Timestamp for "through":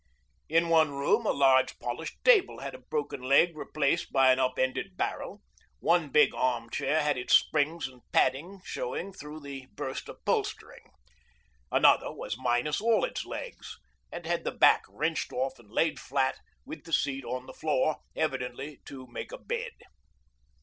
9.13-9.41